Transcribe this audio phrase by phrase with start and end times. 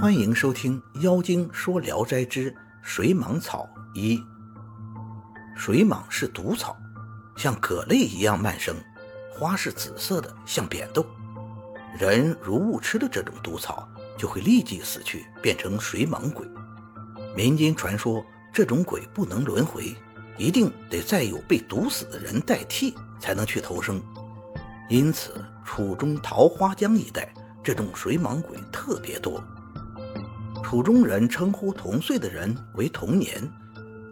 [0.00, 4.16] 欢迎收听《妖精说聊斋之水蟒草一》。
[5.56, 6.76] 水蟒是毒草，
[7.36, 8.76] 像葛类一样蔓生，
[9.28, 11.04] 花是紫色的，像扁豆。
[11.98, 16.46] 人如误吃了这种毒草，就会立即死去，变成水蟒鬼。
[17.34, 19.96] 民间传说，这种鬼不能轮回，
[20.36, 24.00] 一定得再有被毒死的人代替，才能去投生。
[24.88, 27.34] 因此，楚中桃花江一带
[27.64, 29.42] 这种水蟒鬼特别多。
[30.68, 33.42] 土中人称呼同岁的人为同年，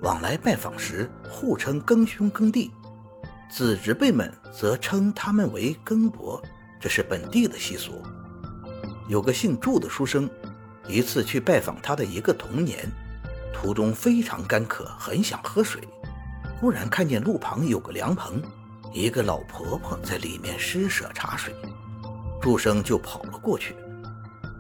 [0.01, 2.71] 往来拜访时互称庚兄庚弟，
[3.51, 6.43] 子侄辈们则称他们为庚伯，
[6.81, 8.03] 这是本地的习俗。
[9.07, 10.31] 有个姓祝的书生，
[10.89, 12.91] 一次去拜访他的一个同年，
[13.53, 15.83] 途中非常干渴，很想喝水，
[16.59, 18.41] 忽然看见路旁有个凉棚，
[18.95, 21.55] 一个老婆婆在里面施舍茶水，
[22.41, 23.77] 祝生就跑了过去。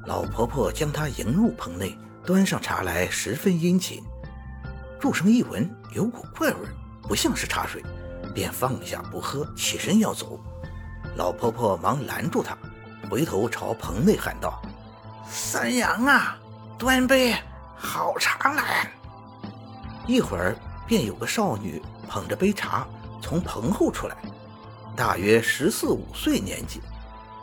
[0.06, 4.00] 老婆婆将他迎入棚内，端上茶来，十分殷勤。
[5.00, 6.68] 祝生一闻有股怪味，
[7.02, 7.82] 不像是茶水，
[8.32, 10.38] 便放下不喝，起身要走。
[11.16, 12.56] 老婆婆忙拦住他，
[13.10, 14.62] 回头朝棚内喊道
[15.28, 16.38] ：“三娘啊，
[16.78, 17.34] 端杯
[17.76, 18.88] 好茶来。”
[20.06, 22.86] 一会儿，便有个少女捧着杯茶
[23.20, 24.16] 从棚后出来，
[24.94, 26.80] 大约十四五岁年纪，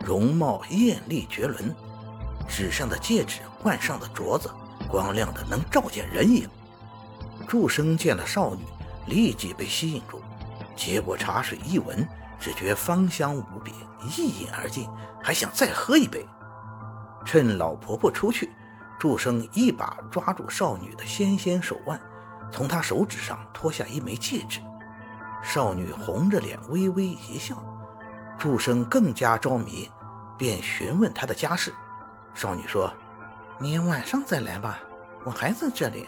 [0.05, 1.75] 容貌艳丽绝伦。
[2.47, 4.49] 指上的戒指，腕上的镯子，
[4.89, 6.47] 光亮的能照见人影。
[7.47, 8.63] 祝生见了少女，
[9.07, 10.21] 立即被吸引住，
[10.75, 12.07] 接过茶水一闻，
[12.39, 13.73] 只觉芳香无比，
[14.07, 14.87] 一饮而尽，
[15.21, 16.25] 还想再喝一杯。
[17.25, 18.51] 趁老婆婆出去，
[18.99, 21.99] 祝生一把抓住少女的纤纤手腕，
[22.51, 24.59] 从她手指上脱下一枚戒指。
[25.41, 27.61] 少女红着脸微微一笑，
[28.37, 29.89] 祝生更加着迷，
[30.37, 31.73] 便询问她的家世。
[32.33, 32.91] 少女说
[33.59, 34.79] ：“你晚上再来吧，
[35.23, 36.07] 我还在这里。”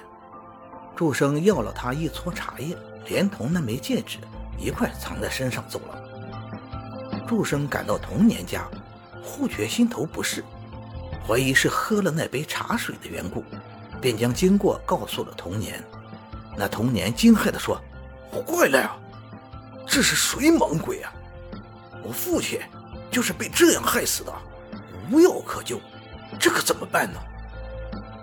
[0.96, 4.20] 祝生要了他一撮茶叶，连同那枚戒指
[4.58, 6.02] 一块藏在身上走了。
[7.28, 8.66] 祝生赶到童年家，
[9.22, 10.44] 忽觉心头不适，
[11.28, 13.44] 怀疑是喝了那杯茶水的缘故，
[14.00, 15.84] 便将经过告诉了童年。
[16.56, 17.82] 那童年惊骇地说
[18.32, 18.96] ：“坏了呀，
[19.86, 21.14] 这是水蟒鬼啊！
[22.04, 22.60] 我父亲
[23.12, 24.34] 就是被这样害死的，
[25.12, 25.80] 无药可救。”
[26.40, 27.20] 这可怎么办呢？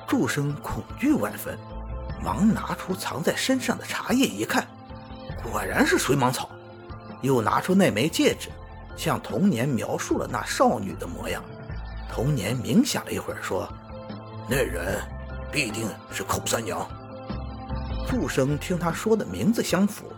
[0.07, 1.59] 祝生恐惧万分，
[2.23, 4.67] 忙拿出藏在身上的茶叶一看，
[5.43, 6.51] 果然是水蟒草。
[7.23, 8.51] 又拿出那枚戒指，
[8.97, 11.43] 向童年描述了那少女的模样。
[12.11, 13.67] 童年冥想了一会儿，说
[14.51, 15.01] ：“那人
[15.51, 16.87] 必定是寇三娘。”
[18.07, 20.13] 祝生听他说的名字相符，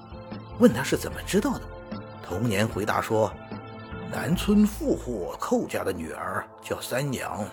[0.59, 1.61] 问他是怎么知道的。
[2.27, 3.33] 童年回答说
[4.11, 7.45] ：“南村富户寇家的女儿叫三娘。”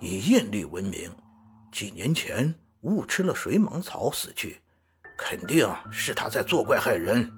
[0.00, 1.10] 以艳丽闻名，
[1.72, 4.60] 几年前误吃了水蟒草死去，
[5.16, 7.28] 肯定是他在作怪害人。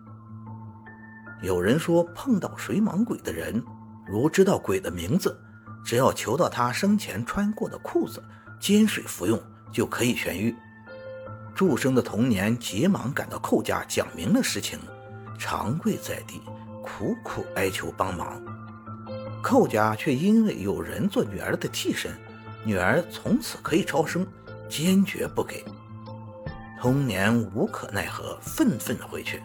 [1.43, 3.63] 有人说，碰到水蟒鬼的人，
[4.07, 5.41] 如知道鬼的名字，
[5.83, 8.23] 只要求到他生前穿过的裤子，
[8.61, 9.43] 煎水服用
[9.73, 10.55] 就可以痊愈。
[11.55, 14.79] 祝生的童年急忙赶到寇家，讲明了实情，
[15.39, 16.43] 长跪在地，
[16.83, 18.39] 苦苦哀求帮忙。
[19.43, 22.13] 寇家却因为有人做女儿的替身。
[22.65, 24.27] 女儿从此可以超生，
[24.69, 25.65] 坚决不给。
[26.81, 29.43] 童年无可奈何，愤愤回去，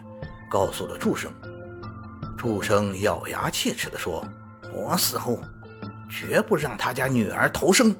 [0.50, 1.30] 告诉了祝生。
[2.36, 4.26] 祝生咬牙切齿地说
[4.72, 5.40] ：“我死后，
[6.08, 7.94] 绝不让他家女儿投生。”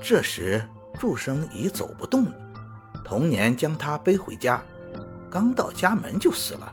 [0.00, 0.62] 这时，
[0.98, 2.32] 祝生已走不动了。
[3.04, 4.62] 童年将他背回家，
[5.30, 6.72] 刚到家门就死了。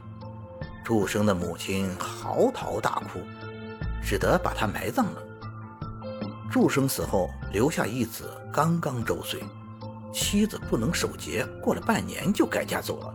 [0.83, 3.19] 祝生的母亲嚎啕大哭，
[4.03, 5.21] 只得把他埋葬了。
[6.55, 9.43] 祝生死后留下一子，刚刚周岁，
[10.13, 13.13] 妻子不能守节，过了半年就改嫁走了。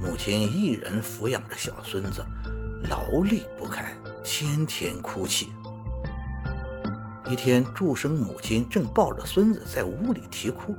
[0.00, 2.24] 母亲一人抚养着小孙子，
[2.88, 3.84] 劳力不堪，
[4.22, 5.48] 天天哭泣。
[7.28, 10.72] 一天，祝生母亲正抱着孙子在屋里啼哭，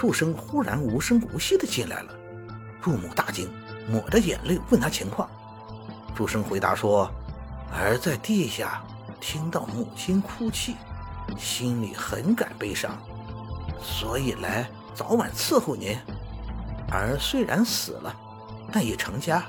[0.00, 2.12] 祝生忽然无声无息的进来了。
[2.82, 3.48] 祝母大惊，
[3.88, 5.30] 抹着眼泪问他情况。
[6.16, 7.08] 祝生回答说
[7.72, 8.82] ：“儿在地下
[9.20, 10.74] 听到母亲哭泣。”
[11.38, 12.96] 心里很感悲伤，
[13.80, 15.96] 所以来早晚伺候您。
[16.90, 18.14] 儿虽然死了，
[18.70, 19.42] 但已成家，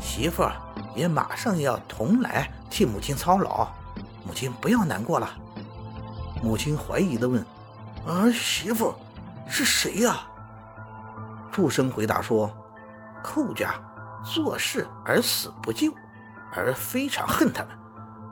[0.00, 0.48] 媳妇
[0.94, 3.68] 也马上要同来替母亲操劳。
[4.26, 5.28] 母亲不要难过了。
[6.42, 7.44] 母亲怀疑地问
[8.06, 8.94] ：“儿媳妇
[9.46, 10.20] 是谁呀？”
[11.52, 12.50] 祝生回答说
[13.22, 13.74] ：“寇家
[14.24, 15.92] 做事而死不救，
[16.54, 17.76] 儿非常恨他们，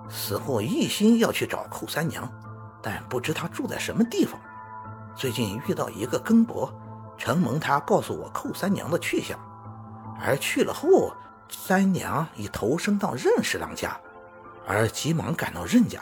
[0.09, 2.27] 死后一心要去找寇三娘。”
[2.91, 4.41] 但不知他住在什么地方，
[5.15, 6.73] 最近遇到一个更伯，
[7.19, 9.39] 承蒙他告诉我寇三娘的去向，
[10.19, 11.15] 而去了后，
[11.51, 13.95] 三娘已投生到任侍郎家，
[14.67, 16.01] 而急忙赶到任家，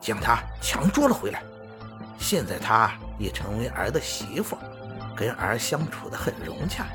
[0.00, 1.42] 将他强捉了回来。
[2.16, 4.56] 现在他已成为儿的媳妇，
[5.14, 6.86] 跟儿相处的很融洽，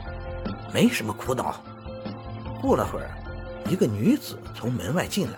[0.73, 1.61] 没什么苦恼。
[2.59, 3.11] 过了会儿，
[3.69, 5.37] 一个女子从门外进来，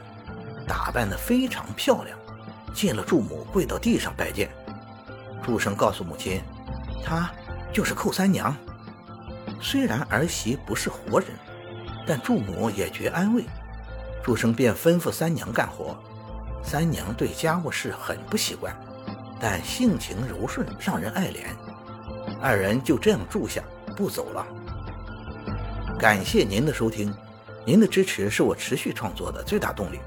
[0.65, 2.17] 打扮的非常漂亮，
[2.73, 4.49] 见了祝母，跪到地上拜见。
[5.43, 6.41] 祝生告诉母亲，
[7.03, 7.31] 她
[7.73, 8.55] 就是寇三娘。
[9.59, 11.29] 虽然儿媳不是活人，
[12.05, 13.43] 但祝母也觉安慰。
[14.23, 15.97] 祝生便吩咐三娘干活。
[16.63, 18.75] 三娘对家务事很不习惯，
[19.39, 21.47] 但性情柔顺，让人爱怜。
[22.39, 23.63] 二人就这样住下，
[23.95, 24.45] 不走了。
[25.97, 27.11] 感谢您的收听，
[27.65, 29.99] 您的支持是我持续创作的最大动力。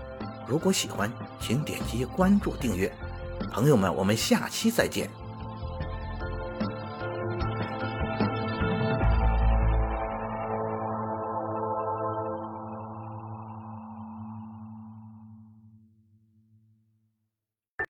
[0.47, 1.11] 如果喜欢，
[1.41, 2.93] 请点击关注订阅。
[3.53, 5.09] 朋友们，我们下期再见。